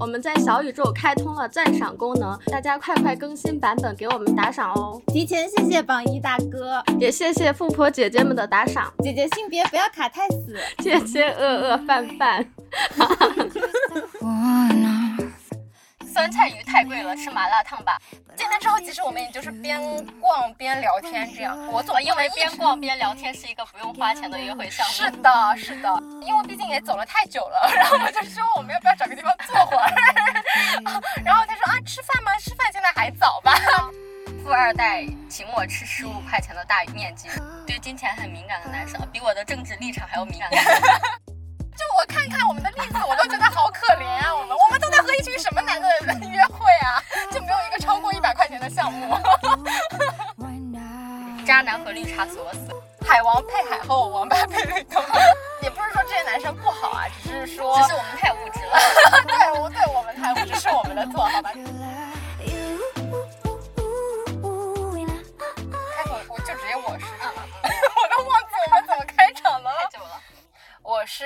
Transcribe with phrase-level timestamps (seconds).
[0.00, 4.98] 我们在小宇宙开通了赞赏功能，大家快快更新版本给我们打赏哦！
[5.08, 8.90] 提前谢谢榜一大哥，也谢谢富婆姐姐们的打赏。
[9.00, 12.46] 姐姐性别不要卡太死，谢谢饿饿饭饭。
[16.10, 17.98] 酸菜鱼太贵了，吃麻辣烫吧。
[18.36, 19.80] 进来之后，其实我们也就是边
[20.20, 21.56] 逛边聊天这样。
[21.68, 24.92] 我总因为边逛边聊天是一个不用花钱的约会项目。
[24.92, 25.88] 是的，是的，
[26.22, 29.90] 因为毕竟也走了太久了，然后我就说我们要不要找个地方坐会儿？
[31.24, 32.36] 然后他说啊，吃饭吗？
[32.38, 33.54] 吃饭现在还早吧。
[34.42, 37.30] 富二代请我吃十五块钱的大面筋，
[37.66, 40.50] 对金钱很敏感的男生，比我的政治立场还要敏感。
[42.00, 44.34] 就我看看我们的例子，我都觉得好可怜啊！
[44.34, 45.86] 我们我们都在和一群什么男的
[46.28, 47.02] 约会啊？
[47.30, 49.18] 就没有一个超过一百块钱的项目。
[51.44, 52.60] 渣男和绿茶锁死，
[53.06, 55.02] 海王配海后，王八配绿豆。
[55.60, 58.80] 也不是说这些男生不好啊，只是说只是我们太物质了。
[59.28, 61.52] 对，我对我们太物质是我们的错，好吧？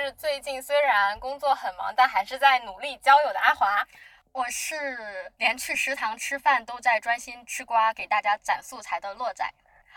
[0.05, 3.83] 是最近虽然工作很忙，但还是在努力交友的阿华。
[4.31, 9.43] 我是连去食堂吃饭都在专心吃瓜，给大家攒素材的洛仔。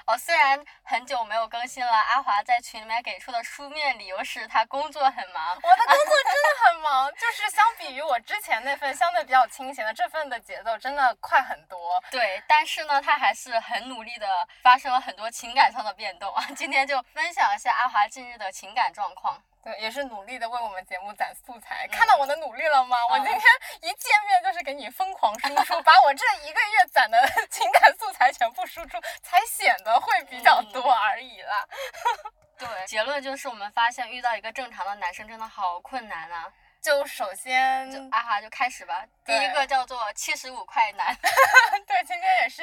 [0.06, 5.54] 哦，虽然很久没有更新了，阿华在群里面给出的书面理由是他工作很忙。
[5.56, 12.02] 我的工作真的很忙，就是相比于我之前那份相对比较清闲的，这份的节奏真的快很多。
[12.10, 14.26] 对，但是呢，他还是很努力的，
[14.62, 16.42] 发生了很多情感上的变动啊。
[16.56, 19.38] 今天就分享一下阿华近日的情感状况。
[19.62, 21.86] 对，也是努力的为我们节目攒素材。
[21.88, 22.96] 看到我的努力了吗？
[23.10, 23.40] 我今天
[23.82, 27.18] 一见面就是给你疯狂输出，把我这一个月攒的
[27.50, 31.66] 情感素材全部输出，才显得会比较多而已啦。
[32.58, 36.52] 对，结论就是我们发现遇到一个正常的男生真的好困难啊。
[36.80, 39.04] 就首先，就啊哈就开始吧。
[39.24, 41.14] 第一个叫做七十五块男。
[41.86, 42.62] 对，今天也是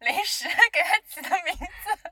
[0.00, 2.10] 临时 给他起的名字。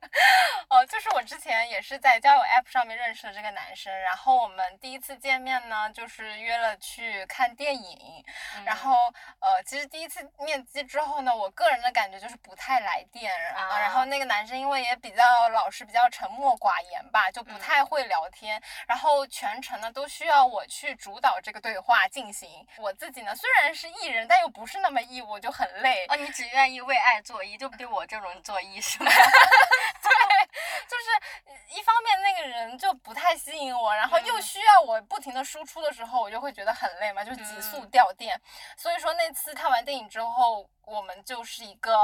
[0.68, 8.24] 哦，就是我之前也是在交友 app 上面认识的这个男生，然后我们第一次见面呢，就是约了去看电影。
[8.64, 8.94] 然后，
[9.40, 13.78] 呃，其实第一次面基之后呢，我个人的感觉就是不太来电啊。
[13.78, 18.62] 然后那个男生因为也比较老实，比较沉默寡言吧，就不太会聊天。
[18.86, 21.38] 然后全程呢都需要我去主导。
[21.40, 26.06] 这个对话进行，我自己呢虽然是艺人，但又不是那么艺，我就很累。
[26.08, 29.10] 哦，你只愿意为爱作揖，就对我这种作揖是吗？
[29.10, 30.10] 对，
[30.88, 31.04] 就是
[31.70, 38.40] 一方面那个人就不太吸引我，然后又需要我不停的输出的时候，我就会觉得很累嘛，就急速掉电。
[38.76, 40.68] 所以说那次看完电影之后。
[40.86, 41.94] 我们就是一个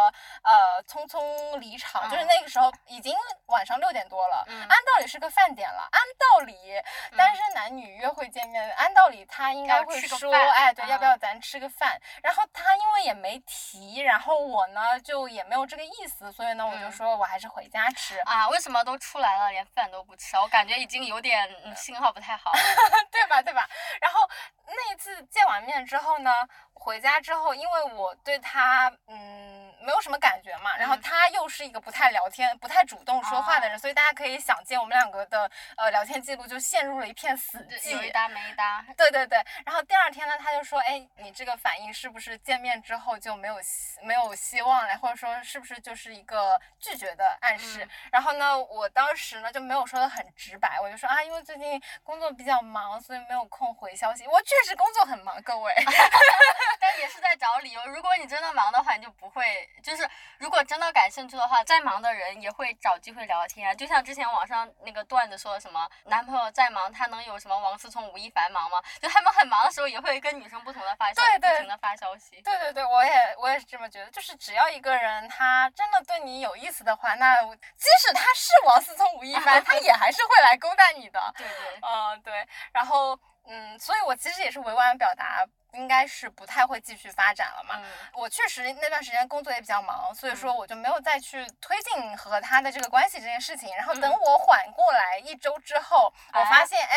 [0.44, 3.12] 呃匆匆离场，就是那个时候已经
[3.46, 6.80] 晚上六点多了，按道理是个饭点了，按道理
[7.16, 12.00] 单身男女约会见面，按道理他应该会说，哎，对，要不要咱吃个饭？
[12.22, 18.48] 然后他因为也没提，然后我呢就也没有这个意思，所以呢我就说我还是回家吃啊。
[18.50, 20.36] 为什么都出来了连饭都不吃？
[20.36, 22.52] 我感觉已经有点信号不太好，
[23.10, 23.40] 对吧？
[23.40, 23.66] 对吧？
[24.02, 24.20] 然后
[24.66, 26.30] 那一次见完面之后呢？
[26.74, 38.84] 回家之后，因为我对他嗯没有什么感觉嘛，然后他又是一个不太聊天、不太主动说话的人，所以大家可以想见，我们两个的呃聊天记录就陷入了一片死寂，有一搭没一搭。
[38.96, 43.54] 对对对，然后第二天呢，他就说，哎，你这个反应是不是见面之后就没有
[44.02, 47.88] 没有希望了，或者说是不是就是一个拒绝的暗示？
[48.10, 54.26] 然后呢，我当时呢就没有说的很直白，我就说啊，因为最近工作比较忙，所以没有空回消息。
[54.26, 55.72] 我确实工作很忙，各位。
[56.80, 57.86] 但也是在找理由。
[57.86, 63.76] 如果你真的忙的话，你就不会，就是如果真的感兴趣的话，再忙的人也会找机会聊天。
[63.76, 68.82] 就像之前网上那个段子说的什么，男朋友再忙，他能有什么王思聪、吴亦凡忙吗？
[69.00, 72.40] 就他们很忙的时候，也会跟女生不同的发消息，不停的发消息。
[72.42, 74.10] 对对对，我也我也是这么觉得。
[74.10, 81.32] 就是只要一个人他真的对你有意思的话，那即使他是王思聪、吴亦凡， 他也还是会来勾搭你的。
[81.36, 82.48] 对对，嗯对。
[82.72, 85.44] 然后嗯，所以我其实也是委婉表达。
[85.76, 87.80] 应该是不太会继续发展了嘛。
[88.12, 93.74] 我确实那段时间工作也比较忙，所以说我就没有再去推进和他的这个关系这件事情。
[93.76, 96.96] 然后等我缓过来一周之后，我发现哎，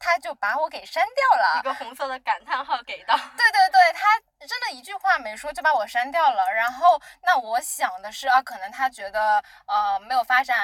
[0.00, 3.14] 他就把我给删掉了，一个红色的感叹号给到。
[3.16, 6.50] 对对对，他真的一句话没说就把我删掉了。
[6.50, 10.58] 然后那我想的是啊，可能他觉得呃没有发展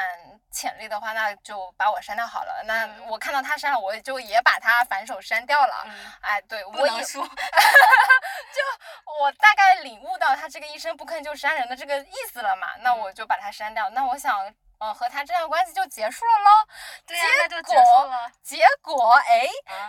[0.51, 2.63] 潜力的话，那就把我删掉好了。
[2.65, 5.87] 那我看到他删了，我就也把他反手删掉了。
[6.23, 7.23] 哎，对我也说。
[8.57, 8.63] 就
[9.21, 13.91] 我大概领悟到他这个一声不吭就删人的这个意思了嘛，那我就把他删掉。
[13.91, 16.69] 那我想，嗯，和他这段关系就结束了喽。
[17.07, 18.31] 对呀，就结束了。
[18.43, 19.49] 结果哎，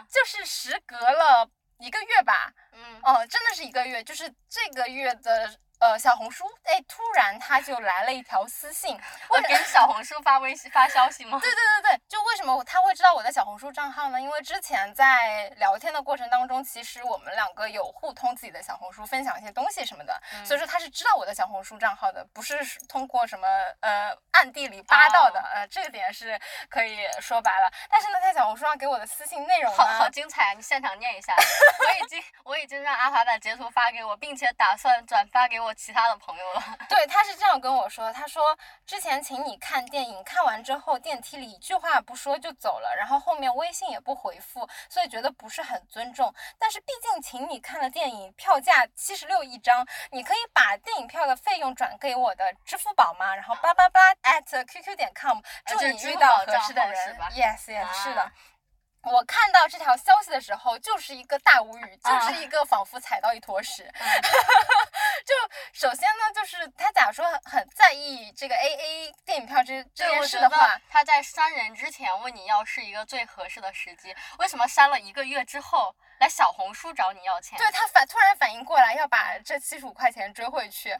[0.10, 1.50] 就是时隔了
[1.80, 11.39] 一个月吧，嗯，哦，真的是一个月，就是这个月的呃小红书，哎，突然他就来了一条私信，我给小红书发微信发消息吗？
[11.39, 14.19] 对对对对，就为什么他会知道我的小红书账号呢？
[14.19, 22.57] 因为之前在聊天的过程当中，其实我们两个有互通自己的小红书，分享一些东西什么的，所以说他是知道我的小红书账号的，不是
[22.88, 23.47] 通过什么
[23.81, 26.39] 呃暗地里扒到的，呃，这个点是
[26.69, 27.71] 可以说白了。
[27.89, 30.53] 但是呢，在小红书上给我的私信内容呢，好好精彩啊！
[30.53, 31.33] 你现场念一下。
[31.80, 36.64] 我已经我已经让阿华把截图发给我，并且打算转发给我其他的朋友了。
[36.90, 46.34] 对，他是这样跟我说，他说之前请你看电影，看完之后电梯里一句话不说就走了，然后后面微信也不回复，所以觉得不是很尊重。
[46.60, 53.36] 但是毕竟请你看了电影，票价七十六一张，你可以把电影票的费用转给我的支付宝吗？
[53.36, 57.18] 然后叭叭叭 at qq 点 com，祝你遇到合适的人。
[57.31, 58.31] Yes yes，是的。
[59.03, 63.89] 我看到这条消息的时候，就是一个大无语，就是一个仿佛踩到一坨屎。
[65.25, 65.33] 就
[65.73, 77.57] 首先呢，就是他假如说很在意这个 A A 电影票这这件事的话，他在删人之前问你要是一个最合适的时机，为什么删了一个月之后来小红书找你要钱？
[77.57, 80.97] 对他反突然反应过来要把这七十五块钱追回去。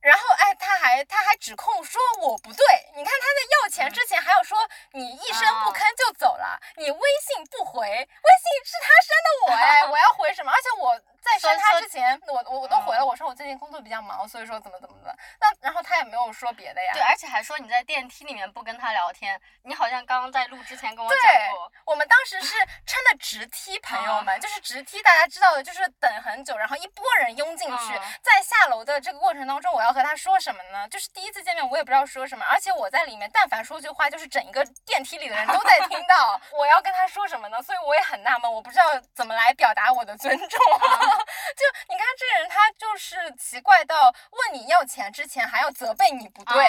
[0.00, 2.64] 然后，哎，他还他还指控说我不对。
[2.94, 4.58] 你看他在要钱之前还要说
[4.92, 10.50] 你一声不吭就走了，你微信不回，微信是他删的我哎，我要回什么？
[10.50, 15.14] 而且我在删他之前，我我我都回了，我说我最近工作比较忙，所以说怎么怎么的。
[15.38, 16.92] 那然后他也没有说别的呀。
[16.94, 21.70] 对，而且还说你在电梯里面不跟他聊天，你好像刚刚在录之前跟我讲过。
[21.84, 22.56] 我们当时是
[22.86, 29.90] 撑的直梯，朋友们，就是直梯，大家知道的，就是等很久，然后一波人拥进去，在下楼的这个过程当中，我要。
[29.90, 30.88] 和他说什么呢？
[30.88, 36.40] 就是第一次见面，我也不知道说什么，而且我在里面，但凡说句话，就是整一个电梯里的人都在听到。
[36.56, 37.60] 我要跟他说什么呢？
[37.60, 40.58] 所以我也很纳闷，我不知道怎么来表达我的尊重。
[41.56, 46.64] 就你看这人，他就是奇怪到问你要钱之前还要责备你不对，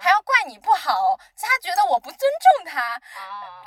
[0.00, 3.00] 还要怪你不好，他觉得我不尊重他。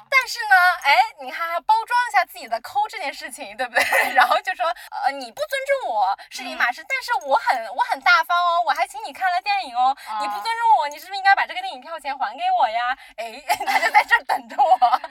[0.09, 3.83] 但是呢，哎，你看还包装一下自己的抠这件事情，对不对？
[4.13, 4.65] 然后就说，
[5.05, 8.97] 呃，你不尊重我是一码事，但是我很我很大方哦，我还请。
[9.07, 12.97] 你看了电影哦，你不尊重我，你是不是应该把这个电影票钱还给我呀？
[13.15, 15.01] 哎， 他就在这儿等着我。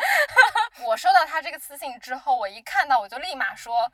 [0.84, 3.90] 我收到他这个私信之后，我一看到我就立马说，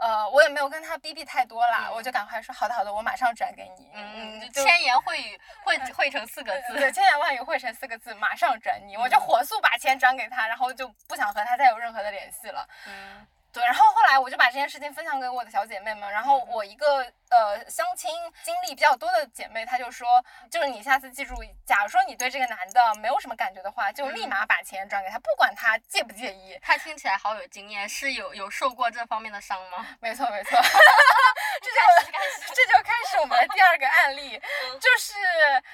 [0.00, 3.90] 呃，我也没有跟他逼逼太多啦，我就赶快说好的好的，我马上转给你。
[3.94, 8.96] 嗯，千言汇语汇汇成四个字，对，千言万语汇成四个字，马上转你。
[8.96, 12.66] 我就火速把钱转给他，然后就不想和他再有任何的联系了。
[12.86, 13.26] 嗯。
[13.50, 18.10] 对，然后后来我就把这件事情分享给我的小姐妹们，然后我一个呃相亲
[18.42, 21.34] 经历比较多的姐妹，她就说，就是你下次记住，
[21.66, 26.58] 假如说你对这个男的没有什么感觉的话，就立马把钱转给他，不管他介不介意。
[26.62, 29.86] 他听起来好有经验，是有有受过这方面的伤吗？
[30.00, 30.50] 没 错没错，
[31.60, 34.40] 这就这就开始我们的第二个案例，
[34.80, 35.14] 就是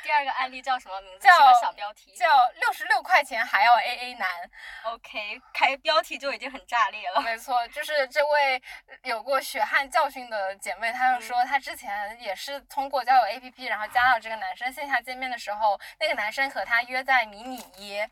[0.02, 1.26] 第二个案例叫什么名字？
[1.26, 2.26] 叫小标题，叫
[2.60, 4.28] 六十六块钱还要 A A 男。
[4.84, 7.20] OK，开标题就已经很炸裂了。
[7.20, 7.66] 没错。
[7.68, 8.62] 就是这位
[9.02, 18.10] 有过血汗教训的姐妹，她就说她之前也是通过交友 APP，然后加到这个男生线下见面的时候，那个男生和她约在迷你一啊，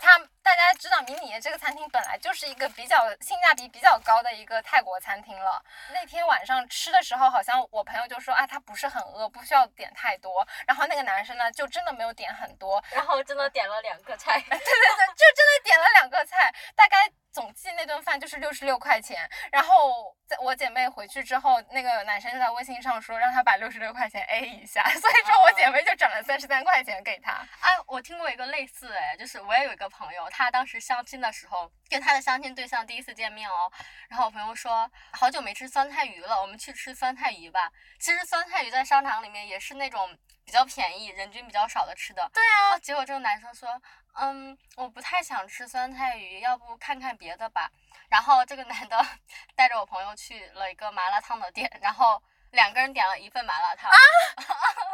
[0.00, 0.18] 他
[0.56, 5.62] 大家知道迷你耶这个餐厅本来就是一个比较性价比比较高的一个泰国餐厅了。
[5.92, 10.46] 那天晚上吃的时候，好像我朋友就说啊，他不是很饿，不需要点太多。
[10.66, 17.10] 然后那个男生呢，就真的没有点很多，然后真的点了两个菜， 对对对，就真的点了两个菜，大概。
[17.30, 27.32] 总计那顿饭就是六十六块钱，然后在我姐妹回去之后，那个男生就在微信上说让他把六十六块钱 A 一下， 所以说我姐妹就转了三十三块钱给他。
[27.60, 33.70] 哎，我听过一个类似哎，就是我也有一个朋友，他当时相亲的时候跟他的相亲对象第一次见面哦，
[34.08, 37.72] 然后我朋友说好久没吃酸菜鱼了，我们去吃酸菜鱼吧。
[37.98, 42.30] 其实酸菜鱼在商场里面也是那种比较便宜、人均比较少的吃的。
[42.32, 42.78] 对啊。
[42.78, 43.80] 结果这个男生说。
[44.20, 47.70] 嗯，我不太想吃酸菜鱼，要不看看别的吧。
[48.08, 49.06] 然后这个男的
[49.54, 53.90] 带着我朋友去了一个麻辣烫的店，然后两个人点了一份麻辣烫。
[53.90, 53.96] 啊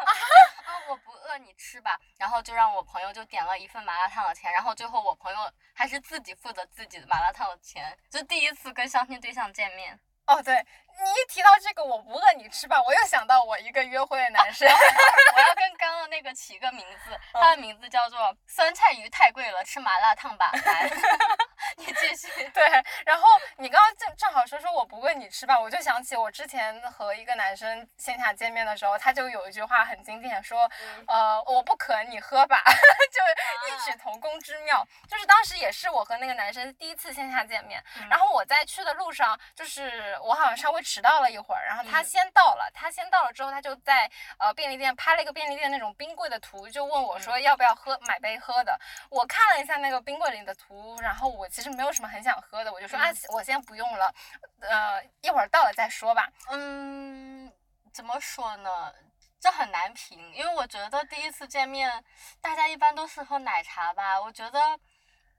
[0.04, 0.72] 啊！
[0.88, 1.98] 我不饿，你吃吧。
[2.18, 9.98] 然后就让我朋友就点了一份麻辣烫的钱，然后最后我朋友还是自己负责自己的麻辣烫的钱，就第一次跟相亲对象见面。
[10.26, 10.64] 哦，对，
[11.02, 14.68] 你一提到这个，我不饿你吃吧，我又想到我一个约会的男生。
[14.68, 20.50] 我要跟刚刚那个起个名字，他的名字叫做酸菜鱼太贵了，吃麻辣烫吧。
[20.64, 20.90] 来
[21.76, 22.28] 你继续。
[22.50, 22.62] 对，
[23.04, 30.70] 然后你刚刚正正好说说我不饿你吃吧，我就想起我之前和一个男生线下见面的时候，他就有一句话很经典，说，
[31.08, 32.62] 呃，我不渴你喝吧，
[33.10, 33.20] 就
[33.68, 34.86] 异曲同工之妙。
[35.08, 48.78] 就是当时也是我和那个男生第一次线下见面，然后我在去的路上，就是我好像稍微迟到了一会儿，然后他先到了，他先到了之后，他就在呃便利店拍了一个便利店那种冰柜的图，就问我说要不要喝买杯喝的。
[49.10, 54.14] 我看了一下那个冰柜里的图，然后我其实没有什么很想喝的，我就说啊，我先不用了，
[54.60, 56.30] 呃，一会儿到了再说吧。
[56.50, 57.50] 嗯，
[57.92, 58.94] 怎么说呢？
[59.40, 62.02] 这很难评，因为我觉得第一次见面，
[62.40, 64.18] 大家一般都是喝奶茶吧。
[64.18, 64.58] 我觉得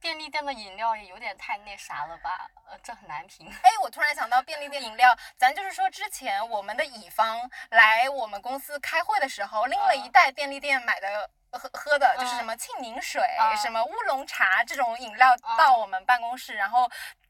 [0.06, 3.52] 便利店的饮料也有点太那啥了吧，呃，这很难评。
[3.64, 13.20] 哎，我突然想到便利店饮料，咱就是说之前我们的乙方来我们公司开会的时候，拎了一袋便利店买的喝喝的，就是什么沁宁水、
[13.60, 16.88] 什么乌龙茶这种饮料到我们办公室，然后。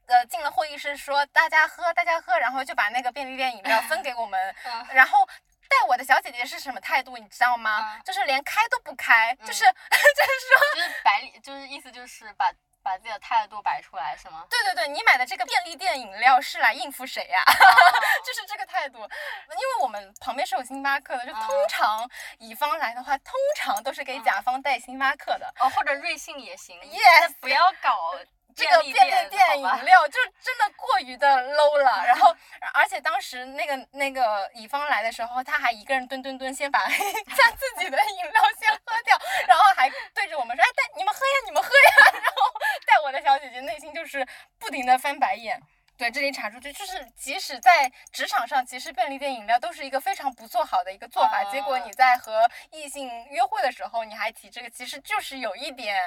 [0.08, 4.54] 呃，进了会议室说大家喝，大家喝，然后就把那个便利店饮料分给我们，
[4.92, 5.28] 然后
[5.68, 8.00] 带我的小姐姐是什么态度，你知道吗？
[8.04, 14.46] 就是连开都不开，就是 就是说，就是摆里，就是意思就是把把自己的态度摆出来，是吗？
[14.48, 17.42] 对对对，你买的这个便利店饮料是来应付谁呀？
[18.24, 22.08] 就是这个态度，因为我们旁边是有星巴克的，就通常
[22.38, 28.14] 乙方来的话，通常都是给甲方带星巴克的，哦，或者瑞幸也行，yes，不要搞。
[28.56, 32.34] 这个便利店饮料就真的过于的 low 了，然后
[32.72, 42.52] 而且当时那个那个乙方来的时候，他还一个人蹲蹲蹲，先把 他自己的饮料先喝掉，然后还对着我们说：“哎，带你们喝呀，你们喝呀。”然后
[42.86, 44.26] 带我的小姐姐内心就是
[44.58, 45.60] 不停的翻白眼。
[45.96, 51.42] 对，这里插出去，就是即使在职场上，其实便利店饮料都是一个非常不做好的一个做法。
[51.44, 55.98] 结果你在和异性约会的时候，你还提这个，其实就是有一点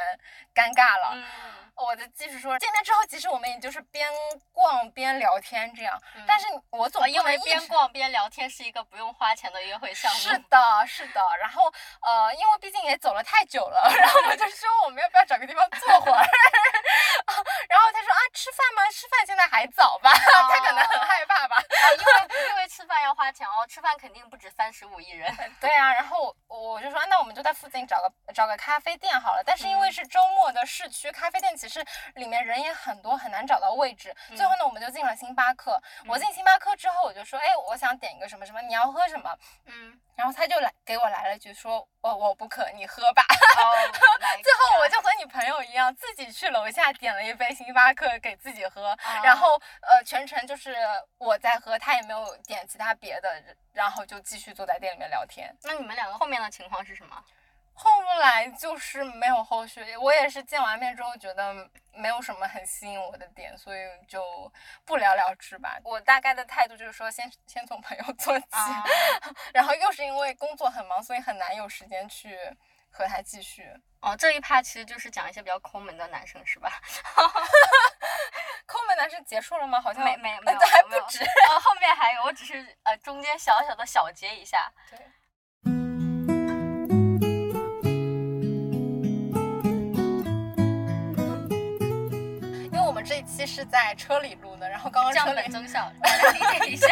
[0.54, 1.14] 尴尬了。
[1.16, 4.08] 嗯，我的继续说，见面之后，其实我们也就是边
[4.52, 6.00] 逛边聊天这样。
[6.28, 10.20] 但是我总因为边逛边聊天是一个不用花钱的约会项目。
[10.20, 11.22] 是的，是的。
[11.40, 11.64] 然后
[12.02, 16.22] 呃，因为毕竟也走了太久了， 然后我就说我们要不要找个地方坐会儿？
[17.68, 18.92] 然后他说啊，吃饭吗？
[18.92, 19.68] 吃饭现在还。
[19.80, 20.12] 早吧，
[20.52, 25.34] 他可能很害怕吧，啊因为因为吃饭要花钱哦，吃饭肯定不止三十五一人。
[25.62, 29.44] 对啊，然后我就说，那我们就在附近找个找个咖啡店好了。
[29.46, 31.84] 但是因为是周末的市区咖啡店，其实
[32.16, 34.14] 里面人也很多，很难找到位置。
[34.36, 35.82] 最后呢，我们就进了星巴克。
[36.06, 39.34] 我进星巴克之后，我就说，哎，我想点一个什么什么，你要喝什么？
[39.66, 43.24] 嗯，然后他就来给我来了句说，我我不渴，你喝吧。
[44.44, 48.94] 最后我就和你朋友一样，自己去楼下点了一杯星巴克给自己喝，
[49.24, 49.58] 然后。
[49.82, 50.76] 呃，全程就是
[51.18, 55.56] 我在喝，他也没有点其他别的，然后就继续坐在店里面聊天。
[55.64, 57.24] 那你们两个后面的情况是什么？
[57.74, 61.56] 后来就是没有后续，我也是见完面之后觉得
[61.94, 64.52] 没有什么很吸引我的点，所以就
[64.84, 65.80] 不了了之吧。
[65.86, 68.48] 我大概的态度就是说，先先从朋友 做起，
[69.54, 72.38] 然后又是因为工作很忙，所以很难有时间去
[72.90, 73.72] 和他继续。
[74.02, 76.70] 哦，这一趴其实就是讲一些比较抠门的男生，是吧？
[78.70, 79.82] 抠门男生结束了吗？
[79.82, 81.24] 好像没没没有， 还不止。
[81.50, 84.72] 呃，后面还有，我只是呃中间小小的小结一下。
[84.92, 85.00] 对。
[93.40, 95.90] 期是在车里录的，然后刚刚车里增效，
[96.34, 96.88] 理解一下。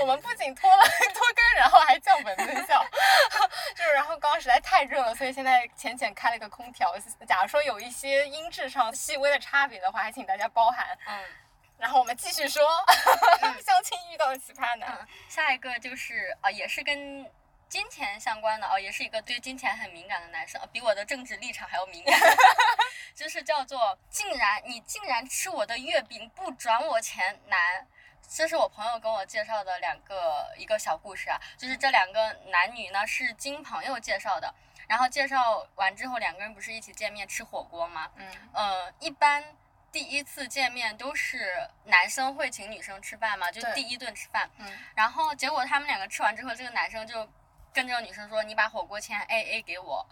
[0.00, 0.82] 我们不仅拖了
[1.12, 2.82] 拖更，然后还降本增效。
[3.76, 6.94] 就是，然后刚刚实在太热了，所以现在浅浅开了个空调。
[7.26, 10.86] 假如说有一些音质上细微的差别的话，还请大家包涵。
[11.06, 11.20] 嗯，
[11.78, 12.64] 然后我们继续说
[13.62, 15.06] 相亲遇到的奇葩男。
[15.28, 17.24] 下一个就是啊，也是跟
[17.68, 22.18] 金钱相关的哦，也是一个对金钱很敏感的男生，比我的政治立场还要敏感。
[23.14, 27.86] 就是叫做竟然你竟然吃我的月饼不转我钱男。
[28.26, 34.52] 这是我朋友跟我介绍的两个一个小故事啊，就是这两个男女呢是经朋友介绍的，
[34.88, 38.10] 然后介绍完之后两个人不是一起见面吃火锅吗？
[38.16, 39.44] 嗯，呃，一般
[39.92, 44.50] 第一次见面都是男生会请女生吃饭嘛，就第一顿吃饭。
[44.56, 47.28] 嗯，然后结果他们两个吃完之后，这个男生就
[47.74, 50.06] 跟这个女生说：“你把火锅钱 A A 给我。”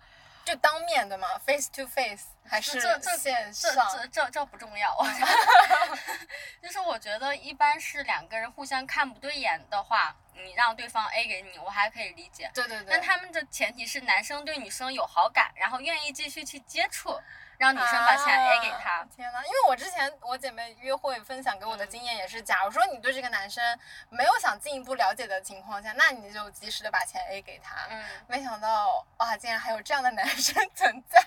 [0.44, 3.16] 就当面的吗？Face to face 还是这这？
[3.16, 4.92] 这这这这不重要。
[6.60, 12.50] 就是我觉得一般是两个人互相看不对眼的话，你让对方 A 给你，我还可以理解。
[12.52, 12.86] 对对对。
[12.90, 17.16] 但他们的前提是男生对女生有好感，然后愿意继续去接触。
[17.62, 19.04] 让女生把钱 A 给啊他。
[19.14, 23.62] 天呐，因为我之前我姐妹约会分享给我的经验也是，假如说你对这个男生
[24.08, 27.86] 没有想进一步了解的情况下，那你就及时的把钱 A 给他。
[27.90, 31.24] 嗯，没想到哇，竟然还有这样的男生存在，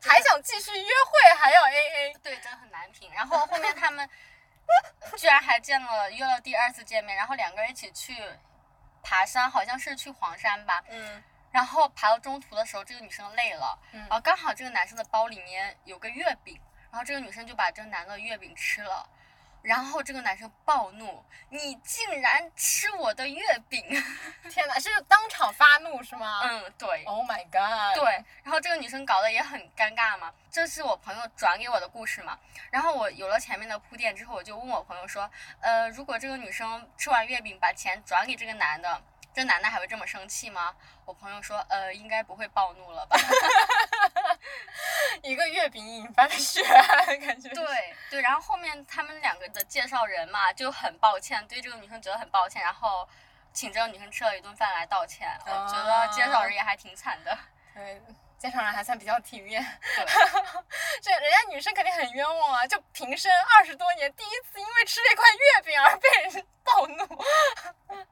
[0.00, 2.14] 对，还想继续约会，还要 A A。
[2.22, 3.12] 对，真的很难评。
[3.12, 4.08] 然后后面他们
[5.18, 8.16] 居然还见了，约了第二次见面，然后两个人一起去
[9.02, 10.82] 爬山，好像是去黄山吧。
[10.88, 11.22] 嗯
[11.54, 19.08] 然后爬到中途的时候，这个女生累了，嗯然后刚好这个男生的包里面有个月饼，然后这个女生就把这个男的月饼吃了。
[19.62, 23.82] 然后这个男生暴怒：“你竟然吃我的月饼
[24.50, 26.42] 天哪，是当场发怒是！”吗？
[26.42, 27.02] 嗯，对。
[27.04, 27.94] ，Oh my god！
[27.94, 32.38] 对，然后这个女生搞得也很尴尬嘛，这是我朋友转给我的故事嘛。
[32.70, 35.30] 然后我有了前面的铺垫之后，我就问我朋友说，
[35.62, 39.00] 呃，如果这个女生吃完月饼把钱转给这个男的，
[39.34, 40.72] 这男的还会这么生气吗？
[41.04, 43.18] 我朋友说，呃，应该不会暴怒了吧？
[45.22, 47.48] 一个月饼引发的血案，感觉。
[47.48, 53.08] 对对，然后后面他们两个的介绍人嘛就很抱歉，对这个女生觉得很抱歉，然后
[53.52, 55.36] 请这个女生吃了一顿饭来道歉。
[55.44, 57.36] 我觉得介绍人也还挺惨的。
[57.74, 58.00] 对，
[58.38, 59.64] 介绍人还算比较体面。
[59.96, 60.04] 对。
[61.02, 62.64] 这人家女生肯定很冤枉啊！
[62.66, 67.04] 就平生二十多年，第一次因为吃了一块月饼而被人暴怒。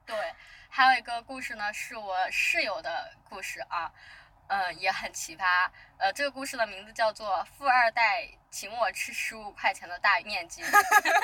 [0.05, 0.35] 对，
[0.75, 3.93] 还有一个故事呢，是我室友的故事啊，
[4.49, 5.69] 呃，也很奇葩。
[5.99, 10.64] 呃，这个故事的名字叫做《富二代请我吃十五块钱的大面筋》。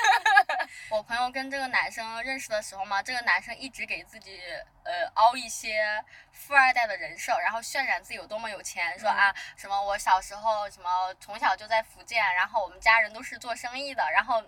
[0.91, 4.39] 我朋友跟这个男生认识的时候嘛，这个男生一直给自己
[4.83, 5.83] 呃凹一些
[6.31, 14.43] 富二代的人设，然后渲染自己有多么有钱，说啊什么我小时候什么从小就在福建，然后我们家人都是做生意的，然后。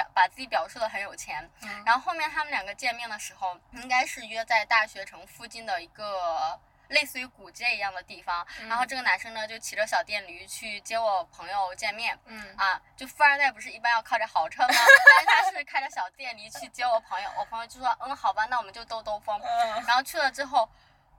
[0.00, 8.46] 表把自己表述的很有钱，嗯然后后面他们两个见面的时候，应该是约在大学城附近的一个类似于古街一样的地方。
[8.68, 12.18] 然后这个男生呢，就骑着小电驴去接我朋友见面。
[12.24, 14.68] 嗯啊，就富二代不是一般要靠着豪车吗？
[15.26, 19.38] 但是他是开着小电驴去接我朋友，我朋友就说，嗯，好吧，那我们就兜兜风。
[19.42, 20.68] 嗯然后去了之后，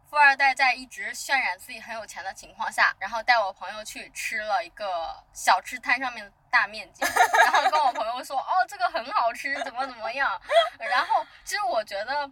[0.09, 7.07] 富二代在一直渲染自己很有钱的情况下，然后带我朋友去吃了一个小吃摊上面的大面筋，
[7.45, 10.39] 然后跟我朋友说，哦，这个很好吃，怎么怎么样。
[10.77, 12.29] 然后其实我觉得。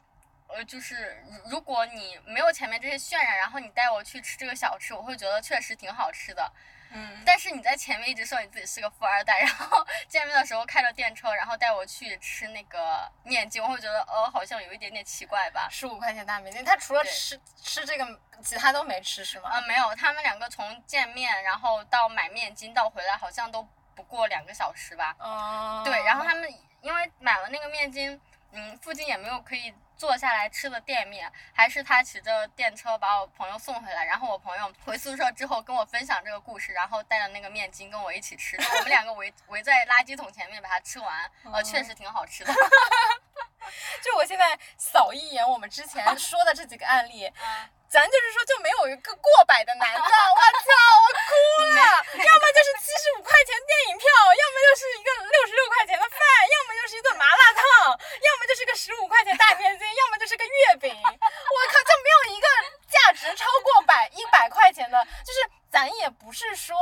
[0.52, 6.52] 呃，就是如如果你没有前面这些渲染，然后你带我去吃这个小吃，我会觉得确实挺好吃的。
[6.90, 15.68] 嗯，但是你在前面一直说你自己是个富二代， 然后见面的时候开着电车，然后带我去吃那个面筋，我会觉得呃好像有一点点奇怪吧。
[15.70, 19.52] 十五块钱大面筋，他除了吃吃这个，其他都没吃是吗？
[19.54, 23.62] 呃，没有，他们两个从见面，然后到买面筋到回来，好像都
[24.00, 25.14] 不过两个小时吧。
[25.20, 28.18] 哦，对，然后他们因为买了那个面筋，
[28.54, 42.54] 嗯，附近也没有可以坐下来吃的店面，还是他骑着电车把我朋友送回来，然后我朋友回宿舍之后跟我分享这个故事，然后带着那个面筋跟我一起吃，就我们两个围围在垃圾桶前面把它吃完，呃，确实挺好吃的。
[44.02, 50.70] 就我现在扫一眼我们之前说的这几个案例，嗯咱就是说就没有一个过百的男的，我操，
[51.02, 51.34] 我哭
[51.74, 51.82] 了。
[52.22, 60.94] 要么就是七十五块钱电影票，要么就是一个六十六块钱的饭，要么就是一顿麻辣烫，要么就是个十五块钱大面筋，要么就是个月饼。
[60.94, 62.48] 我靠，就没有一个
[62.86, 66.78] 价值超过百一百块钱的，就是咱也不是说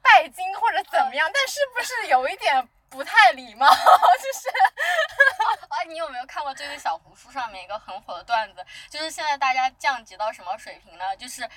[0.00, 3.66] 拜金或者怎么样，但是不是有一点不太礼貌？
[3.72, 4.48] 就是
[5.68, 8.64] 啊，你有没有看过最近小红书上面一个很火的段子？
[8.90, 11.16] 就是现在大家降级到什么水平呢？
[11.16, 11.48] 就是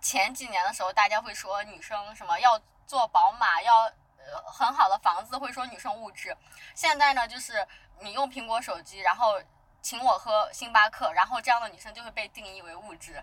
[0.00, 3.82] 前几年的时候，大家会说女生什么要坐宝马，要
[4.18, 6.34] 呃很好的房子，会说女生物质。
[6.76, 7.66] 现在呢，就是
[8.00, 9.42] 你用苹果手机，然后
[9.82, 13.22] 请我喝星巴克，然后这样的女生就会被定义为物质。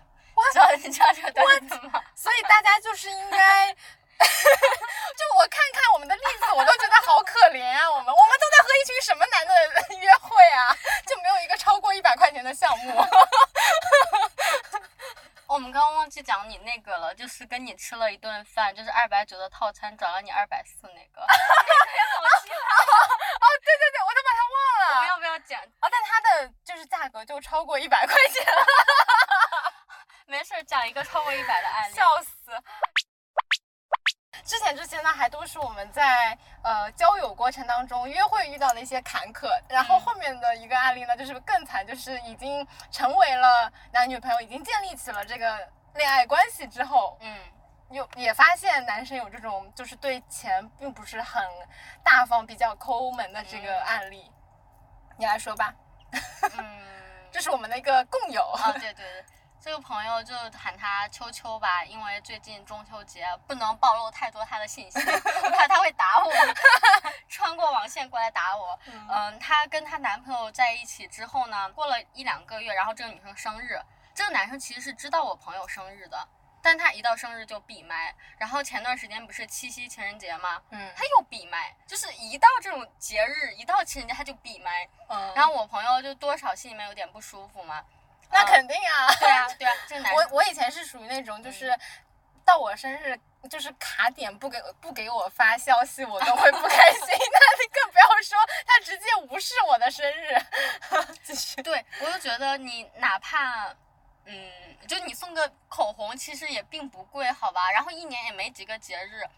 [0.52, 2.02] 知道你知道这个段子吗？
[2.14, 3.74] 所以大家就是应该，
[5.16, 7.90] 就我看看我们的例子，我都觉得好可怜啊！
[7.90, 9.54] 我们我们都在和一群什么男的
[9.96, 10.76] 约会啊？
[11.06, 13.04] 就没有一个超过一百块钱的项目。
[15.46, 21.20] 我们刚刚忘记讲你那个了，就是跟你吃了一顿饭，就是二百九的套餐转了你二百四那个。
[21.20, 21.26] 哦，
[23.62, 25.06] 对对对，我都把它我们忘了。
[25.08, 25.60] 要不要讲？
[25.80, 28.64] 哦，但它的就是价格就超过一百块钱了，
[30.24, 31.94] 没事儿，讲一个超过一百的案例。
[31.94, 32.62] 笑死。
[34.44, 45.58] 之前这些呢，还都是我们在呃交友过程当中约会遇到的一些坎坷，然后嗯后面的一个案例呢，就是更惨，就是已经成为了男女朋友，已经建立起了这个
[45.94, 47.38] 恋爱关系之后，嗯，
[47.90, 51.42] 有也发现男生有这种就是对钱并不是很
[52.02, 54.30] 大方、比较抠门的这个嗯案例，
[55.16, 55.74] 你来说吧，
[56.58, 56.80] 嗯，
[57.30, 58.42] 这是我们的一个共有。
[58.42, 59.24] 啊，对对对，
[59.62, 66.32] 这个朋友就喊他秋秋吧，因为最近中秋节不能暴露太多他的信息，我怕他会打我，
[67.30, 68.76] 穿过网线过来打我。
[69.08, 73.80] 嗯，她跟她男朋友在一起之后呢，过了一两个月，然后这个女生生日，
[74.12, 76.26] 这个男生其实是知道我朋友生日的，
[76.60, 78.12] 但他一到生日就闭麦。
[78.38, 80.60] 然后前段时间不是七夕情人节吗？
[80.70, 84.88] 嗯他又闭麦，就是一到这种节日，一到情人节他就闭麦。
[85.08, 87.80] 嗯，然后我朋友就多少心里面有点不舒服嘛。
[88.32, 91.72] 那嗯肯定啊，对啊，对啊，这个男我我以前是属于那种就是。
[92.44, 93.16] 到我生日，
[93.48, 97.00] 就是卡点不给不给我发消息，我都会不开心。
[97.06, 100.36] 那你更不要说他直接无视我的生日。
[101.22, 101.62] 继续。
[101.62, 103.72] 对我就觉得你哪怕。
[104.24, 104.50] 嗯，
[104.88, 107.70] 就你送个口红，其实也并不贵，好吧？
[107.70, 109.30] 然后一年也没几个节日，嗯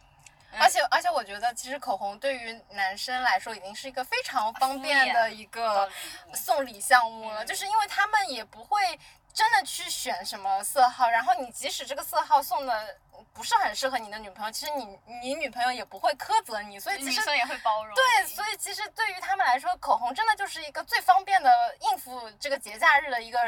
[0.59, 5.91] 而且而且，我觉得其实口红对于男生来说已经是一个非常方便的一个
[6.35, 8.99] 送礼项目了，嗯就是因为他们也不会
[9.33, 12.97] 真的去选什么色号，然后你即使这个色号送的
[13.33, 17.95] 不是很适合你的女朋友，其实你你女朋友也不会苛责你，所以其实女生也会包容。
[17.95, 23.39] 对，所以其实对于他们来说，口红真的就是一个最方便的应付这个节假日的一个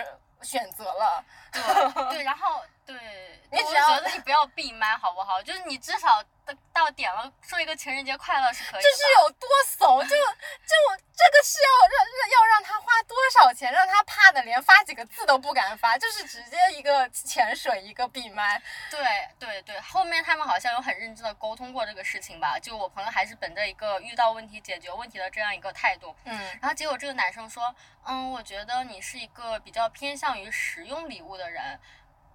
[0.43, 1.25] 选择了。
[1.53, 1.63] 对
[2.11, 5.41] 对， 然后对，你只要你不要闭麦好不好？
[5.41, 8.83] 就是你至少到到点了说一个情人节快乐是可以的。
[8.83, 10.01] 这是有多怂？
[10.03, 10.75] 就就
[11.17, 18.63] 这个是要让让要让他花多少钱，让他怕的连发几个字都不敢发，就是直接一个潜水一个闭麦。
[18.91, 19.01] 对
[19.39, 22.59] 对对，后面他们好像有很认真的沟通过这个事情吧？
[22.59, 26.15] 就我朋友还是本着一个遇到问题解决问题的这样一个态度。
[26.25, 31.81] 嗯然后结果这个男生说，嗯，我觉得你是一个比较偏向于实用礼物的人，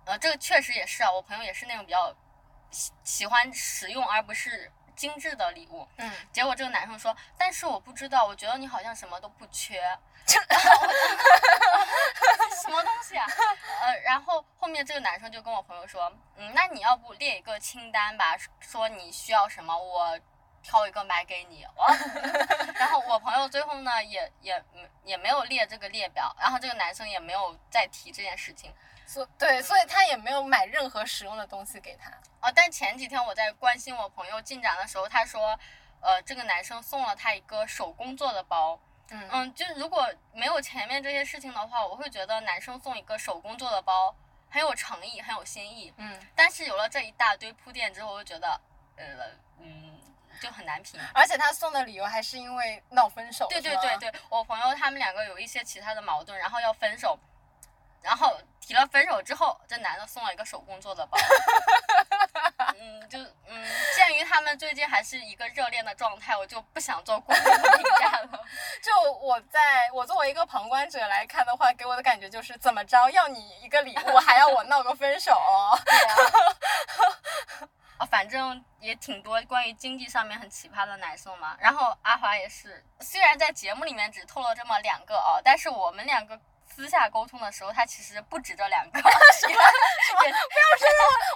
[0.06, 2.14] 呃，这个确实也是啊，我朋友也是那种比较
[2.72, 5.88] 喜喜欢实用而不是精致的礼物。
[5.98, 9.82] 嗯，结果这个男生说，但是我不知道，我觉得你好像什么都不缺。
[12.62, 13.26] 什么东西啊？
[13.82, 20.18] 呃，然后后面这个男生就跟我朋友说，嗯，那你要不列一个清单吧，说你需要什么，我
[20.62, 21.66] 挑一个买给你。
[21.66, 21.86] 哦、
[22.78, 24.64] 然后我朋友最后呢，也也
[25.04, 28.72] 也没有列这个列表，然后这个男生也没有再提这件事情。
[29.12, 32.10] 所对，所以他也没有买任何实用的东西给他。
[32.40, 35.60] 哦，但前几天我在关心我朋友进展的时候，他说，
[36.00, 38.80] 呃，这个男生送了他一个手工做的包。
[39.10, 44.16] 嗯嗯，就如果没有前面这些事情的话，我会觉得男生送一个手工做的包
[44.50, 45.94] 很有诚意，很有新意。
[45.98, 48.62] 嗯，但是有了这一大堆铺垫之后，我就觉得，
[48.96, 49.06] 呃，
[49.60, 50.00] 嗯，
[50.40, 50.98] 就很难评。
[51.14, 53.46] 而且他送的理由还是因为闹分手。
[53.50, 57.20] 对对对对，我朋友他们两个有一些其他的矛盾，然后要分手，
[58.02, 61.18] 然后提了分手之后，这男的送了一个手工做的包。
[62.80, 68.30] 嗯，就嗯，鉴于他们最近还是一个热恋的状态，我就不想做过多的评价了。
[68.82, 75.32] 就我在我作为一个旁观者来看的话，给我的感觉就是怎么着要你一个礼物，还要我闹个分手。
[75.86, 76.18] 对啊，
[77.98, 81.56] 啊，反正也挺多关于经济上面很奇葩的男生嘛。
[81.60, 86.40] 然后阿华也是，虽然在节目里面只透露这么两个哦，但是我们两个
[86.74, 89.00] 私下沟通的时候，他其实不止这两个。
[89.02, 89.54] 什么？
[90.26, 90.34] 也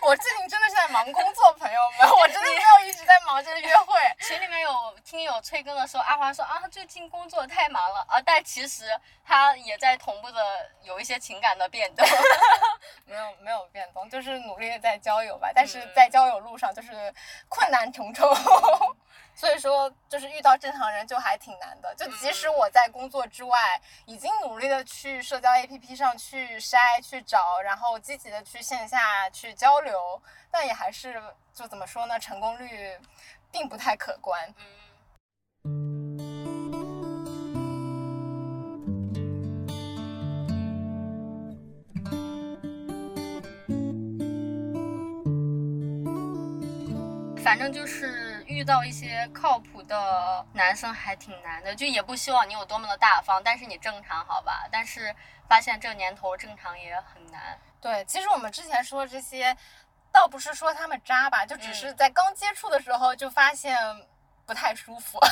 [0.02, 4.00] 我最近真的是在忙工作，朋友们，我真的没有一直在忙着约会。
[4.22, 8.86] 群里面有听友催更的时候，阿华说啊，最近工作太忙了啊，但其实
[9.26, 12.06] 他也在同步的有一些情感的变动。
[13.06, 17.14] 没有没有变动，就是努力的在交友吧，但是在交友路上就是
[17.50, 18.28] 困难重重。
[19.34, 21.94] 所以说，就是遇到正常人就还挺难的。
[21.96, 31.22] 就即使我在工作之外，已经努力的去社交 APP 上去筛、去找，然后积极的去线下去交流，但也还是
[31.54, 32.98] 就怎么说呢，成功率
[33.52, 34.54] 并不太可观。
[35.66, 35.94] 嗯。
[47.44, 48.25] 反正就是
[48.56, 54.66] 遇到一些靠谱的男生还挺难的，就也不希望你有多么的大方，但是你正常好吧？
[54.72, 55.14] 但是
[55.50, 57.60] 发现这年头正常也很难。
[57.82, 59.56] 对，其实我们之前说的这些，
[60.10, 63.78] 倒不是说他们渣吧，就只是在刚接触的时候就发现
[64.46, 65.20] 不太舒服。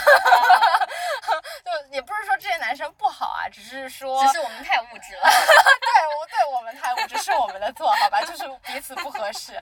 [1.64, 5.24] 就也不是说这些男生不好啊，只是说，只是我们太物质了。
[5.32, 9.54] 对我对我们太物质是我们的错，好吧，就是彼此不合适。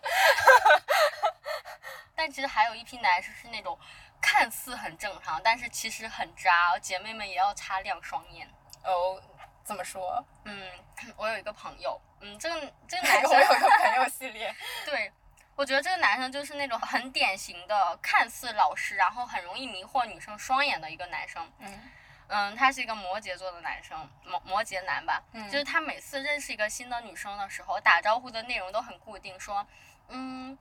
[2.21, 3.75] 但其实还有一批男生是那种
[4.21, 8.47] 看似很正常，但是其实很渣，姐妹们也要擦亮双眼。
[8.83, 9.19] 哦，
[9.63, 10.23] 怎么说？
[10.45, 10.69] 嗯，
[11.17, 14.55] 我有一个朋友，嗯，这个这个 男我有一，个朋友系列，
[14.85, 15.11] 对
[15.55, 21.51] 我觉得这个男生就是那种很典型的看似老实，然后很容易迷惑女生双眼的一个男生。
[21.57, 21.89] 嗯
[22.27, 29.65] 嗯，他是一个摩羯座的男生，摩摩羯男吧，嗯就是他每次认识一个新的女生的时候，打招呼的内容都很固定，说，
[30.09, 30.55] 嗯。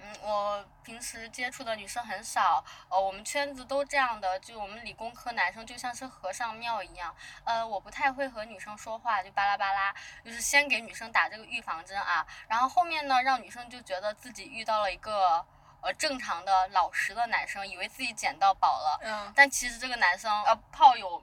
[0.00, 7.12] 嗯，我平时接触的女生很少，呃，我们圈子都这样的，就我们理工科男生就像是和尚庙一样，
[7.44, 9.92] 呃，我不太会和女生说话，就巴拉巴拉，
[10.24, 15.44] 就是先给女生打这个预防针啊，然后后面呢，让女生就觉得自己遇到了一个
[15.80, 21.20] 呃正常的老实的男生，以为自己捡到宝了，嗯，但其实这个男生呃炮友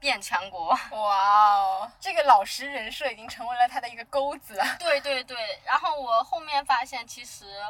[0.00, 0.68] 遍全国。
[0.92, 4.58] 哇哦，这个老实人设已经成为了他的一个钩子。
[4.80, 7.62] 对对对，然后我后面发现其实。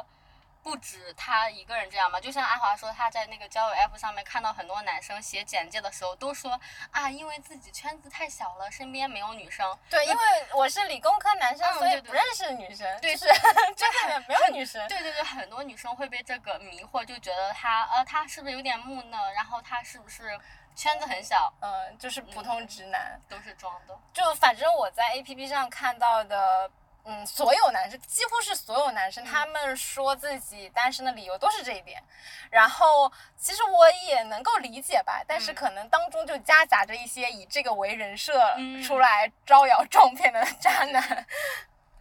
[0.67, 6.59] 不止他一个人这样嘛，就像阿华说，他在那个交友 app 上面看到很多男生写简介的时候都说
[6.91, 9.65] 啊，因为自己圈子太小了，身边没有女生。
[9.89, 10.21] 对，因为
[10.53, 13.33] 我是理工科男生，所以不认识女生，对就是
[13.77, 14.85] 这里面没有女生。
[14.89, 20.37] 对对对，很多女生会被这个迷惑，就觉得他呃他是不是有点木讷，然后他是不是
[20.75, 23.17] 圈子很小，嗯，就是普通直男。
[23.29, 23.97] 都是装的。
[24.11, 26.69] 就反正我在 A P P 上看到的，
[27.07, 32.03] 嗯，所有男生几乎是所有男生，他们说自己单身的理由都是这一点。
[32.51, 41.25] 然后其实我也能够理解吧，但是嗯可能当中就夹杂着一些以这个为人设嗯出来招摇撞骗的渣男。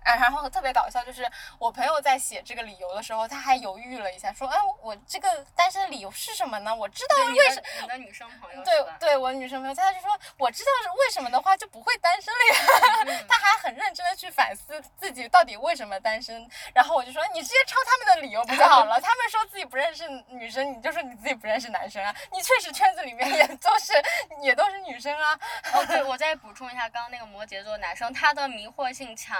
[0.07, 6.75] 啊，然后特别搞笑，就是我朋友在写这个理由的时候，他还犹豫了一下，说：“哎，我这个单身的理由是什么呢？
[6.75, 8.75] 我知道为什么你的女生朋友对？
[9.01, 13.25] 对，我女生朋友，他就说我知道是为什么的话就不会单身了呀。
[13.29, 16.49] 他还很认真的去反思自己到底为什么单身。
[16.73, 18.99] 然后我就说你直接抄他们的理由不就好了？
[19.03, 22.15] 他们说自己不认识女生，你就说你自己不认识男生啊。
[22.33, 23.93] 你确实圈子里面也 都是
[24.41, 25.39] 也都是女生啊。
[25.73, 29.37] 哦，对，我再补充一下，刚刚那个摩羯座男生，他的迷惑性强，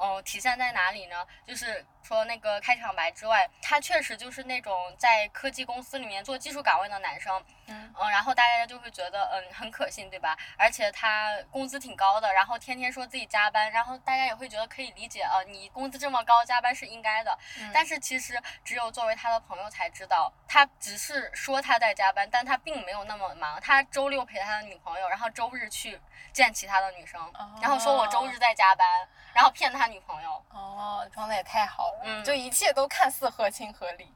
[0.00, 1.16] 哦、体现在哪里呢？
[1.46, 10.36] 就是除了那个开场白之外，他确实就是那种在科技公司里面做技术岗位的男生，嗯嗯，然后大家就会觉得，嗯，很可信，对吧？
[10.56, 17.38] 而且他工资挺高的，然后天天说自己加班，然后大家也会觉得可以理解，啊，你工资这么高，加班是应该的。
[17.72, 23.60] 但是其实只有作为他的朋友才知道，他只是说他在加班，但他并没有那么忙。
[23.60, 26.00] 他周六陪他的女朋友，然后周日去
[26.32, 27.20] 见其他的女生，
[27.60, 28.86] 然后说我周日在加班，
[29.32, 30.30] 然后骗他女朋友。
[30.50, 34.12] 哦，装的也太好了，嗯就一切都看似合情合理。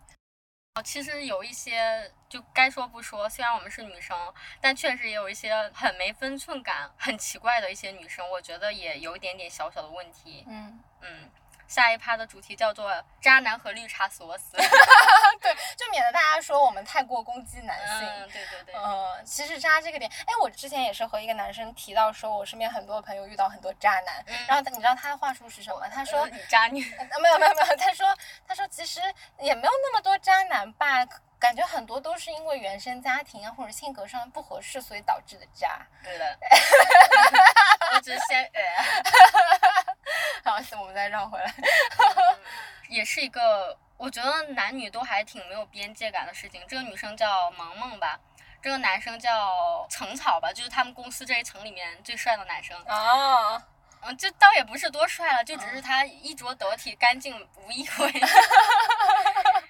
[0.75, 10.45] 哦，其实有一些就该说不说，虽然我们是女生，但确实也有一些很没分寸感、很奇怪的一些女生，我觉得也有一点点小小的问题。
[10.49, 11.31] 嗯，嗯，
[11.69, 14.57] 下一趴的主题叫做“渣男和绿茶锁死”。
[15.41, 18.09] 对，就免得大家说我们太过攻击男性。
[18.09, 18.75] 嗯，对对对。
[18.75, 25.87] 呃，其实渣这个点，哎，我之前也是和一个男生提到说，我身边很多朋友遇到很多渣男，嗯然后你知道他的话术是什么？
[25.89, 26.83] 他说呃，你渣女。
[26.99, 28.07] 呃没有没有没有，他说
[28.47, 29.01] 他说其实
[29.41, 31.05] 也没有那么多渣男吧，
[31.39, 35.87] 感觉很多都是因为原生家庭啊或者性格上不合适，所以导致的渣。
[36.03, 36.39] 对的。
[37.95, 38.51] 我只是先
[40.45, 40.53] 呃。
[40.53, 41.55] 好，我们再绕回来。
[41.59, 42.39] 嗯
[42.91, 46.63] 也是一个我觉得男女都还挺没有边界感的事情。
[46.69, 48.21] 这个女生叫萌萌吧，
[48.63, 52.79] 这个男生叫程草吧，就是他们公司这一层里面最帅的男生。
[52.87, 53.61] 哦，
[54.03, 58.13] 嗯，这倒也不是多帅了，就只是他衣着得体、干净无异 味。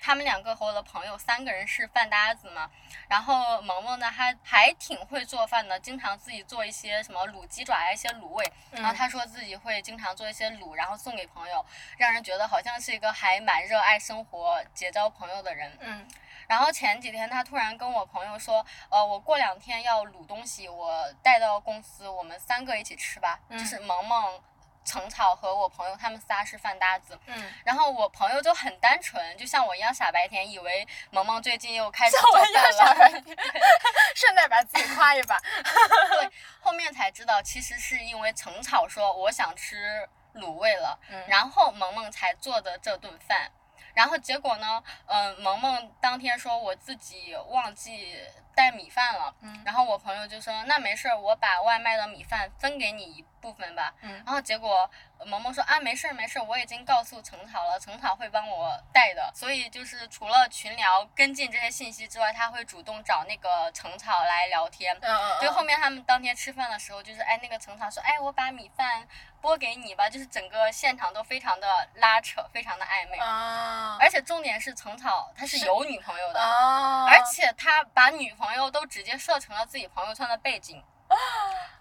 [0.05, 2.71] 他们两个和我的朋友三个人是饭搭子嘛，
[3.09, 8.53] 然后萌萌呢，还还挺会做饭的，经常自己做一些什么卤鸡爪呀、一些卤味。
[8.73, 11.65] 然后他说自己会经常做一些卤，然后送给朋友，
[11.97, 15.75] 让人觉得好像是一个还蛮热爱生活、结交朋友的人。
[15.81, 16.07] 嗯
[16.47, 23.41] 然后前几天他突然跟我朋友说，呃，我过两天要卤东西，我带到公司，我们三个一起吃吧。
[23.49, 24.39] 嗯就是萌萌、
[24.85, 27.19] 程草和我朋友他们仨是饭搭子。
[27.27, 33.25] 嗯，然后我朋友就很单纯，就像我一样傻白甜，以为萌萌最近又开始做饭了。
[34.15, 35.39] 顺带把自己夸一把。
[35.41, 43.51] 对， 后面才知道，其实是因为程草说我想吃卤味了，嗯然后萌萌才做的这顿饭。
[43.95, 48.19] 然后结果呢，嗯、萌萌当天说我自己忘记
[48.55, 53.93] 带米饭了，嗯然后我朋友就说那没事儿，我把外卖的米饭分给你一部分吧。
[54.03, 54.89] 嗯然后结果
[55.19, 59.31] 呃萌萌说啊没事儿没事儿，我已经告诉程草了，程草会帮我带的。
[59.35, 64.99] 所以就是除了群聊跟进这些信息之外，他会主动找那个程草来聊天。
[65.41, 69.07] 就后面他们当天吃饭的时候，就是哎那个程草说，哎我把米饭
[69.41, 73.19] 拨给你吧，就是整个现场都非常的拉扯，非常的暧昧。
[73.19, 80.83] 啊而且重点是程草他是是有女朋友的，啊，而且他把女朋友都直接设成了自己朋友圈的背景。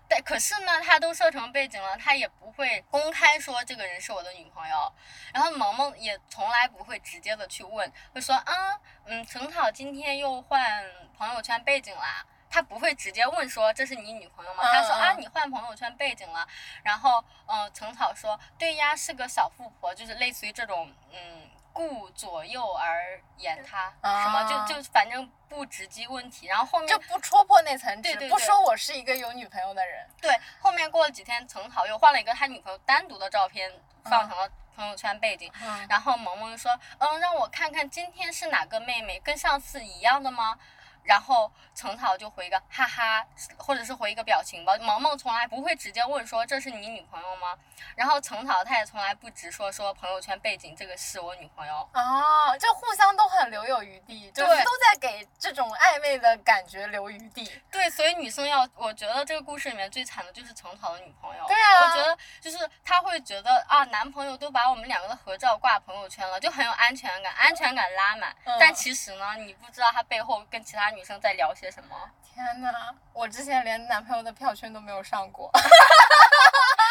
[0.07, 4.93] 对，可是呢，他都设成背景了，他也不会公开说这个人是我的女朋友。
[5.33, 10.85] 然后萌萌也从来不会直接的去问，会说啊，嗯，陈草今天又换
[11.17, 12.23] 朋友圈背景啦。
[12.47, 14.63] 他不会直接问说这是你女朋友吗？
[14.71, 16.47] 他说啊，你换朋友圈背景了。
[16.83, 21.49] 然后嗯，陈草说对呀，是个小富婆，就是类似于这种嗯。
[21.73, 30.07] 顾左右而言他，什么啊就就反正不直击问题，然后后面就不戳破那层纸，对对对不说我是一个有女朋友的人。
[30.21, 33.71] 对，后面过了几天，曾好又换了一个他女朋友单独的照片，
[34.05, 35.51] 放成了朋友圈背景。
[35.61, 40.57] 嗯然后萌萌就说：“嗯，让我看看今天是哪个妹妹，跟上次一样的吗？”
[41.03, 43.25] 然后程草就回一个哈哈，
[43.57, 44.75] 或者是回一个表情包。
[44.77, 47.57] 萌萌从来不会直接问说这是你女朋友吗？
[47.95, 51.87] 然后程草他也从来不直说说朋友圈背景这个是我女朋友。
[51.93, 57.61] 哦，就互相都很留有余地，就是对都在给这种暧昧的感觉留余地。
[57.71, 61.45] 对，所以女生要，我觉得这个故事里面最惨的就是程草的女朋友。
[61.47, 68.35] 对啊我觉得就是她会觉得啊，男朋友都把我们两个的合照挂朋友圈了，就很有安全感，安全感拉满。
[68.45, 75.51] 嗯但其实呢，你不知道他背后跟其他女生在聊些什么，天哪，我之前连男朋友的票圈都没有上过。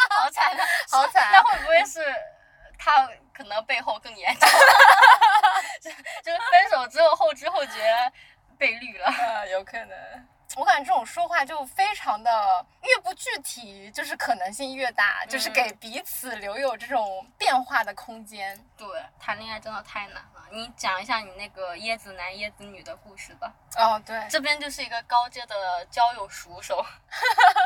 [0.09, 2.13] 好惨啊，好惨那会不会是
[2.77, 4.47] 他可能背后更严重？
[5.81, 8.11] 就就是分手之后后知后觉
[8.57, 9.07] 被绿了。
[9.07, 10.27] 啊，有可能。
[10.55, 18.59] 我感觉这种说话就非常的越不具体，就是可能性越大，就是嗯给彼此留有这种变化的空间。
[18.77, 18.87] 对，
[19.19, 20.47] 谈恋爱真的太难了。
[20.51, 23.51] 你讲一下你那个椰子男椰子女的故事吧。
[23.75, 26.85] 哦，对，这边就是一个高阶的交友熟手。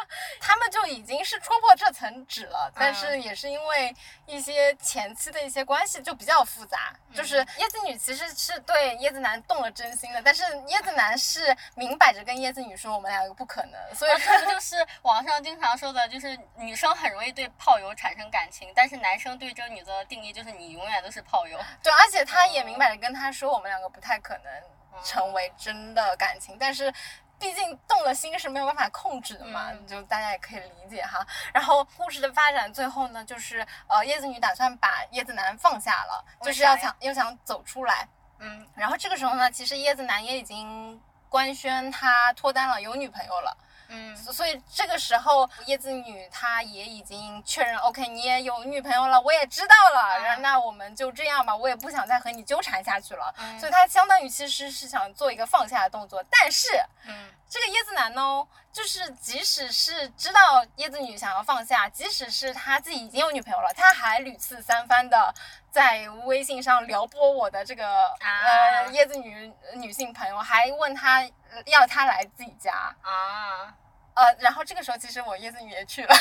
[0.97, 6.91] 已经是戳破这层纸了，但嗯是也是因为一些前期的一些关系就比较复杂。
[7.13, 21.59] 就是嗯椰子女其实是对椰子男动了真心的，但是椰子男是明摆着跟椰子女说我们两个不可能，所以啊，这不就是网上经常说的，就是女生很容易对炮友产生感情，但是男生对这个女的定义就是你永远都是炮友。
[21.83, 26.91] 对，而且他也明摆着跟他说我们两个不太可能成为真的感情，但是。
[27.39, 31.25] 毕竟动了心是没有办法控制的嘛，嗯就大家也可以理解哈。
[31.53, 38.07] 然后故事的发展最后呢，就是呃椰子女打算把椰子男放下了，就是要想又想走出来。
[38.39, 43.57] 嗯然后这个时候呢，其实椰子男也已经官宣他脱单了，有女朋友了。
[43.89, 44.15] 嗯。
[44.17, 50.23] 所以这个时候，椰子女她也已经确认，OK，你也有女朋友了，我也知道了，嗯。
[50.23, 53.33] 然后那我们就这样吧，我也不想再和你纠缠下去了。
[53.37, 53.59] 嗯。
[53.59, 56.67] 所以她相当于其实是想做一个放下的动作，但是
[57.05, 65.33] 嗯这个椰子男呢，就是即使是知道椰子女想要放下，即使是他自己已经有女朋友了，他还屡次三番的
[65.71, 67.85] 在微信上撩拨我的这个、
[68.19, 72.73] 呃椰子女女性朋友，还问他呃要他来自己家。
[73.01, 73.73] 啊，
[74.15, 76.15] 呃，然后这个时候其实我椰子女也去了，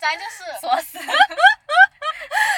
[0.00, 0.98] 咱 就是锁死。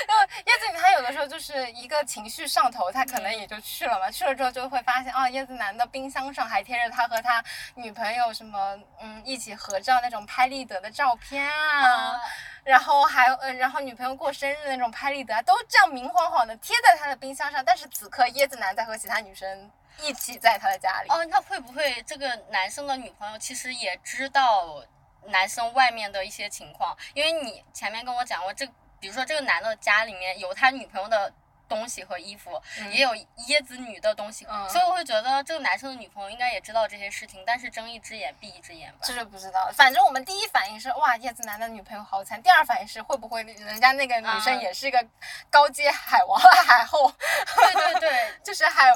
[0.08, 4.10] 因为椰子女她有的时候就是一个情绪上头，她可能也就去了嘛。
[4.10, 7.42] 去了之后就会发现，啊，椰子男的冰箱上还贴着他和他
[7.74, 12.20] 女朋友什么，嗯，一起合照那种拍立得的照片啊，
[12.64, 17.64] 然后还有，呃，然后女朋友过生日那种拍立得啊，都这样明晃晃的贴在他的冰箱上。
[17.64, 21.08] 但是此刻椰子男在和其他女生一起在他的家里。
[21.08, 24.82] 哦，那会不会这个男生的女朋友其实也知道
[25.26, 26.96] 男生外面的一些情况？
[27.14, 28.66] 因为你前面跟我讲过，这
[29.00, 31.32] 比如说这个男的家里面有他女朋友的
[31.68, 33.10] 东西和衣服，嗯也有
[33.48, 38.98] 椰子女的东西，嗯所以我会觉得这个男生的女朋友应该也知道这些事情，但是睁一只眼闭一只眼吧。
[39.02, 42.40] 这是不知道，反正我们第一反应是哇，椰子男的女朋友好惨。
[42.42, 45.04] 第二反应是会不会人家那个女生嗯也是一个
[45.50, 47.12] 高阶海王海后，
[47.56, 48.86] 对对对， 就是海。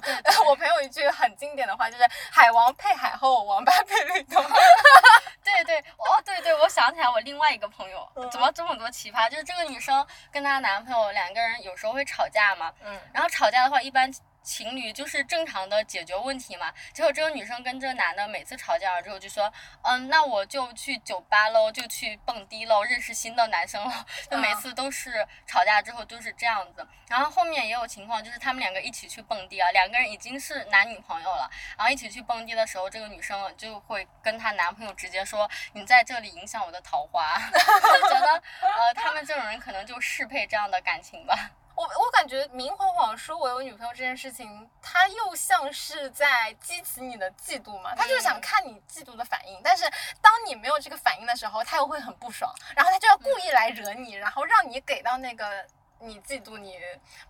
[0.46, 4.42] 我朋友一句很经典的话就是海王配海后，王八配绿豆。
[5.42, 9.28] 对对，哦对对，我想起来我另外一个朋友，嗯怎么这么多奇葩？
[9.28, 16.72] 就是这个女生跟她男朋友两个人有时候会吵架嘛，嗯然后吵架的话，一般情侣就是正常的解决问题嘛。
[16.94, 23.92] 结果这个女生跟这个男的每次吵架了之后就说，嗯，那我就去酒吧喽，就去蹦迪喽，认识新的男生喽。
[24.30, 26.86] 就每次都是吵架之后都是这样子。
[27.06, 37.58] 然后后面也有情况，就是他们两个一起去蹦迪啊，两个人已经是男女朋友了，然后一起去蹦迪的时候，这个女生就会跟她男朋友直接说，你在这里影响我的桃花，就
[38.08, 41.50] 觉得呃，他们这种人可能就适配这样的感情吧。
[41.80, 49.58] 我我感觉明晃晃说我有女朋友这件事情，他又像是在激起你的嫉妒嘛，他就是想看你嫉妒的反应。
[49.64, 49.84] 但是
[50.20, 55.66] 当你没有这个反应的时候，他又会很不爽，然后他就要故意来惹你，然后让你给到那个。
[56.00, 56.78] 你嫉妒你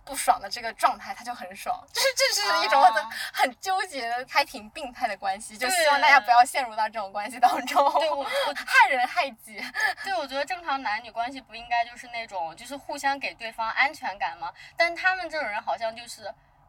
[0.05, 9.63] 不爽的这个状态，他就很爽，就是这是一种哦很很纠结的、还挺病态的关系，就希望大家不要陷入到这种关系当中，对我 我害人害己。
[10.03, 14.51] 对，我觉得正常男女关系不应该就是那种就是互相给对方安全感吗？
[14.77, 16.25] 但他们这种人好像就是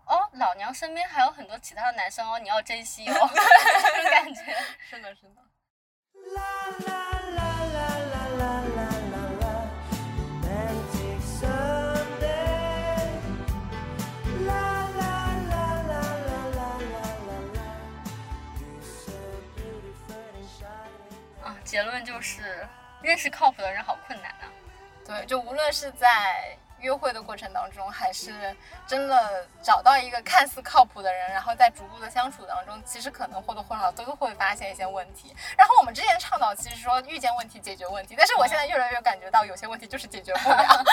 [0.06, 4.56] 哦，老娘身边还有很多其他的男生哦，你要珍惜哦， 这种感觉。
[4.90, 5.42] 是的，是的。
[21.72, 22.68] 结论就是
[23.00, 24.44] 认识靠谱的人好困难啊。
[25.06, 28.54] 对，就无论是在约会的过程当中，还是
[28.86, 35.34] 真的找到一个看似靠谱的人，然后在逐步的相处当中，其实可能或多或少都会发现一些问题。
[35.56, 40.84] 然后我们之前倡导其实说遇见问题解决问题，但是我现在越来越感觉到有些问题就是解决不了。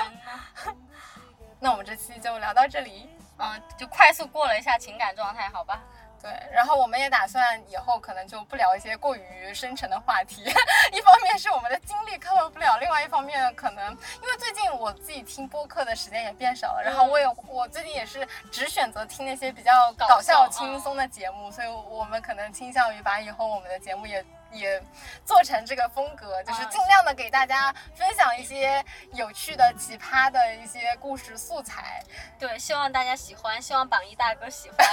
[1.58, 3.08] 那我们这期就聊到这里。
[3.42, 5.80] 嗯，就快速过了一下情感状态，好吧？
[6.22, 10.42] 对，然后我们也打算以后可能就不聊一些过于深沉的话题，
[10.92, 24.24] 一方面是我们的精力 cover 不了，另外一方面可能因为最近我自己听播客的时间也变少了，然后我也我最近也是只选择听那些比较搞笑轻松的节目，所以我们可能倾向于把以后我们的节目也。
[24.52, 24.82] 也
[25.24, 32.02] 做成这个风格，就是尽量的给大家分享一些有趣的、奇葩的一些故事素材。
[32.38, 34.86] 对，希望大家喜欢，希望榜一大哥喜欢，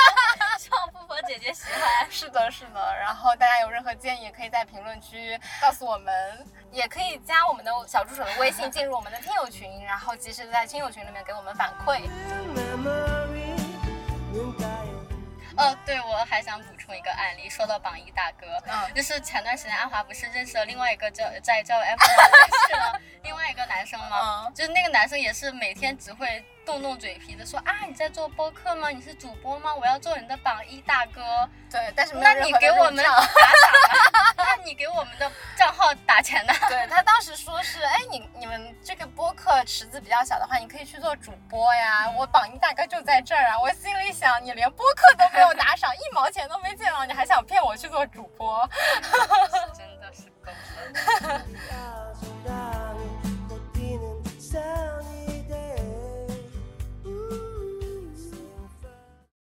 [0.58, 2.10] 希望富婆姐姐喜欢。
[2.10, 2.96] 是的，是的。
[2.98, 13.21] 然后大家有任何建议，也可以在评论区告诉我们，也可以加我们的小助手的微信，进入我们的听友群，然后及时在听友群里面给我们反馈。
[15.62, 24.46] 哦，对，我还想补充一个案例，说到榜一大哥，嗯就是前段时间阿华不是认识了另外一个叫在交友 app 上认识了另外一个男生吗？
[24.46, 28.88] 嗯就是那个男生也是每天只会动动嘴皮子说啊你在做播客吗？
[28.90, 29.74] 你是主播吗？
[29.74, 31.22] 我要做你的榜一大哥。
[31.70, 33.26] 对，但是没有那你给我们打赏啊？
[34.36, 36.52] 那你给我们的账号打钱呢？
[36.68, 42.10] 对他当时说是，哎，你你们这个播客池子比较小的话，你可以去做主播呀。
[42.16, 43.58] 我榜一大哥就在这儿啊！
[43.60, 48.68] 我心里想，你连播客都没有打赏，一毛钱都没见到，你还想骗我去做主播？